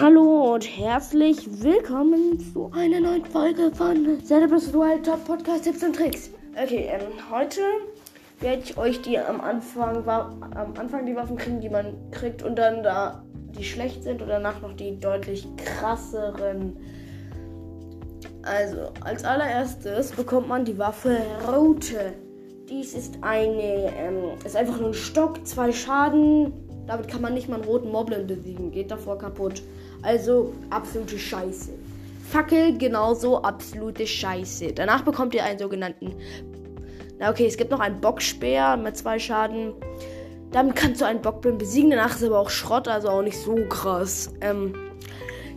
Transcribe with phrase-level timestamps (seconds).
[0.00, 5.96] Hallo und herzlich willkommen zu einer neuen Folge von Celebrity Dual Top Podcast Tipps und
[5.96, 6.30] Tricks.
[6.52, 7.00] Okay, ähm,
[7.32, 7.62] heute
[8.38, 12.56] werde ich euch die am Anfang, am Anfang die Waffen kriegen, die man kriegt und
[12.56, 13.24] dann da
[13.58, 16.76] die schlecht sind und danach noch die deutlich krasseren.
[18.42, 21.18] Also, als allererstes bekommt man die Waffe
[21.50, 22.12] Rote.
[22.68, 26.67] Dies ist eine, ähm, ist einfach nur ein Stock, zwei Schaden.
[26.88, 28.72] Damit kann man nicht mal einen roten Moblin besiegen.
[28.72, 29.62] Geht davor kaputt.
[30.02, 31.72] Also absolute Scheiße.
[32.30, 34.72] Fackel genauso absolute Scheiße.
[34.72, 36.14] Danach bekommt ihr einen sogenannten.
[37.18, 39.74] Na okay, es gibt noch einen Bockspeer mit zwei Schaden.
[40.50, 41.90] Damit kannst du einen Bockblin besiegen.
[41.90, 44.32] Danach ist aber auch Schrott, also auch nicht so krass.
[44.40, 44.74] Ähm,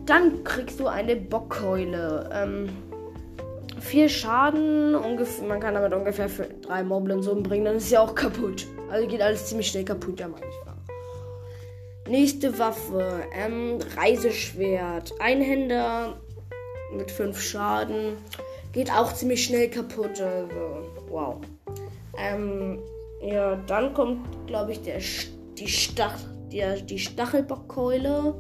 [0.06, 2.30] dann kriegst du eine Bockkeule.
[2.34, 2.70] Ähm,
[3.80, 4.96] vier Schaden.
[4.96, 6.28] Ungefähr, man kann damit ungefähr
[6.62, 7.66] drei Moblins umbringen.
[7.66, 8.68] Dann ist sie auch kaputt.
[8.90, 10.71] Also geht alles ziemlich schnell kaputt, ja manchmal.
[12.12, 13.24] Nächste Waffe.
[13.34, 15.14] Ähm, Reiseschwert.
[15.22, 16.20] Einhänder
[16.94, 18.18] mit fünf Schaden.
[18.74, 20.20] Geht auch ziemlich schnell kaputt.
[20.20, 21.38] Also, wow.
[22.18, 22.80] Ähm,
[23.22, 25.00] ja, dann kommt, glaube ich, der,
[25.58, 26.20] die, Stach,
[26.52, 28.36] der, die Stachelbockkeule.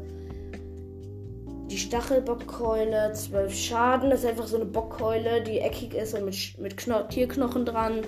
[1.67, 4.09] Die Stachelbockkeule, 12 Schaden.
[4.09, 8.01] Das ist einfach so eine Bockkeule, die eckig ist und mit, mit Kno Tierknochen dran.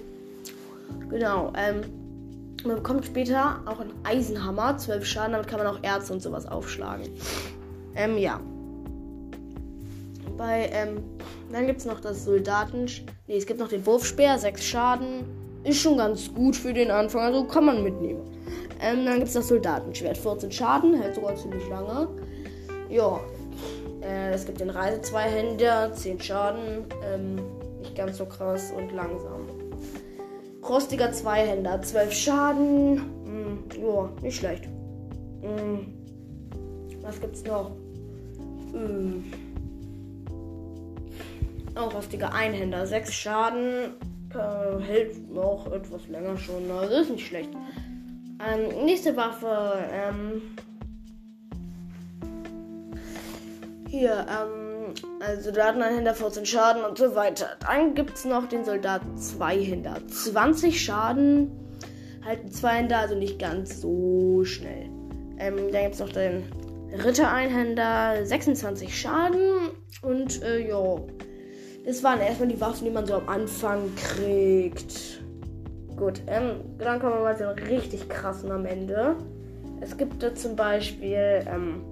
[1.09, 1.53] Genau.
[1.55, 2.02] Ähm,
[2.66, 5.31] man bekommt später auch einen Eisenhammer, 12 Schaden.
[5.33, 7.08] Damit kann man auch Erze und sowas aufschlagen.
[7.95, 8.39] Ähm, ja.
[10.38, 11.03] Bei, ähm,
[11.52, 12.86] dann gibt es noch das Soldaten.
[13.28, 15.25] Ne, es gibt noch den Wurfspeer, 6 Schaden.
[15.64, 18.22] Ist schon ganz gut für den Anfang, also kann man mitnehmen.
[18.81, 22.09] Ähm, dann gibt es das Soldatenschwert, 14 Schaden, hält sogar ziemlich lange.
[22.89, 23.22] Ja,
[24.02, 27.36] äh, es gibt den Reise-Zweihänder, 10 Schaden, ähm,
[27.80, 29.42] nicht ganz so krass und langsam.
[30.67, 34.66] Rostiger Zweihänder, 12 Schaden, hm, ja, nicht schlecht.
[35.42, 35.94] Hm,
[37.02, 37.72] was gibt's noch?
[38.72, 39.25] Hm.
[41.75, 43.94] Oh, rostiger Einhänder, 6 Schaden,
[44.34, 46.69] äh, hält auch etwas länger schon.
[46.72, 47.50] Also ist nicht schlecht.
[48.40, 49.73] Ähm, nächste Waffe.
[49.91, 50.41] Ähm,
[53.90, 54.62] hier, ähm,
[55.19, 57.57] also Soldateneinhänder 14 Schaden und so weiter.
[57.59, 59.97] Dann gibt es noch den Soldaten Zweihänder.
[60.07, 61.51] 20 Schaden,
[62.25, 64.89] halten Zweihänder, also nicht ganz so schnell.
[65.37, 66.43] Ähm, dann gibt es noch den
[66.93, 69.71] Ritter-Einhänder, 26 Schaden
[70.01, 70.97] und äh, ja.
[71.85, 75.21] Das waren erstmal die Waffen, die man so am Anfang kriegt.
[75.97, 79.15] Gut, ähm, dann kommen wir mal zu den richtig krassen am Ende.
[79.81, 81.83] Es gibt da zum Beispiel, ähm,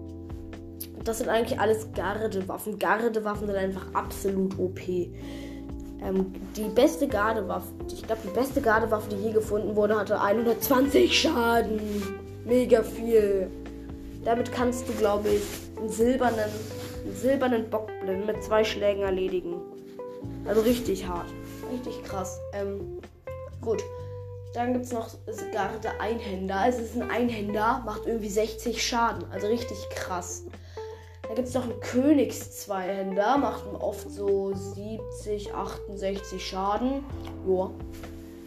[1.03, 2.77] das sind eigentlich alles Gardewaffen.
[2.79, 4.79] Gardewaffen sind einfach absolut OP.
[6.03, 11.21] Ähm, die beste Gardewaffe, ich glaube, die beste Gardewaffe, die je gefunden wurde, hatte 120
[11.21, 11.79] Schaden.
[12.45, 13.49] Mega viel.
[14.23, 15.41] Damit kannst du, glaube ich,
[15.77, 16.39] einen silbernen,
[17.05, 19.61] einen silbernen Bockblind mit zwei Schlägen erledigen.
[20.45, 21.27] Also richtig hart.
[21.71, 22.39] Richtig krass.
[22.53, 22.99] Ähm,
[23.61, 23.83] gut.
[24.53, 25.09] Dann gibt es noch
[25.53, 26.65] Garde Einhänder.
[26.67, 29.23] Es ist ein Einhänder, macht irgendwie 60 Schaden.
[29.31, 30.43] Also richtig krass.
[31.31, 37.05] Dann gibt es noch einen Königs-Zweihänder, macht oft so 70, 68 Schaden.
[37.47, 37.71] Joa.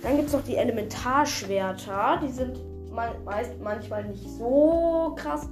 [0.03, 2.21] Dann gibt es noch die Elementarschwerter.
[2.23, 2.61] Die sind
[2.93, 5.49] meist manchmal nicht so krass.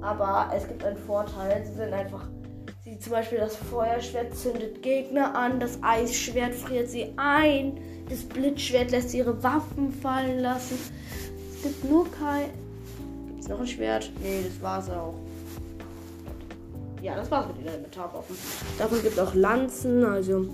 [0.00, 1.64] Aber es gibt einen Vorteil.
[1.64, 2.26] Sie sind einfach
[2.82, 8.90] wie zum Beispiel das Feuerschwert zündet Gegner an, das Eisschwert friert sie ein, das Blitzschwert
[8.90, 10.76] lässt ihre Waffen fallen lassen.
[11.54, 12.46] Es gibt nur kein.
[13.28, 14.10] Gibt es noch ein Schwert?
[14.20, 15.14] Nee, das war's auch.
[17.02, 18.36] Ja, das war's mit den Elementarwaffen.
[18.78, 20.46] Davon gibt es auch Lanzen, also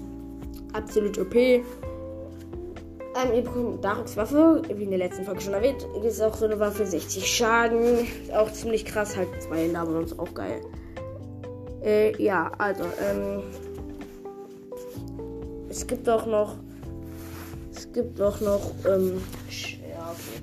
[0.73, 1.35] absolut OP.
[1.35, 5.87] Ähm, ihr bekommt Darux Waffe, wie in der letzten Folge schon erwähnt.
[6.03, 8.07] Ist auch so eine Waffe, 60 Schaden.
[8.35, 10.61] Auch ziemlich krass, halt zwei Hände, aber sonst auch geil.
[11.83, 13.43] Äh, ja, also, ähm,
[15.69, 16.57] es gibt auch noch,
[17.75, 20.43] es gibt auch noch, ähm, ja, okay.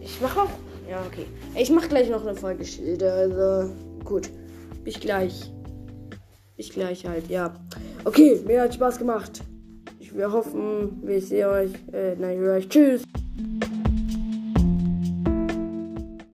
[0.00, 0.50] Ich mach auch,
[0.90, 1.26] ja, okay.
[1.54, 3.70] Ich mach gleich noch eine Folge Schilde, also,
[4.04, 4.28] gut.
[4.84, 5.52] Bis gleich.
[6.56, 7.54] Bis gleich halt, ja.
[8.04, 9.40] Okay, mir hat Spaß gemacht.
[9.98, 12.68] Ich, wir hoffen, wir sehen euch, äh, nein, wir euch.
[12.68, 13.02] Tschüss.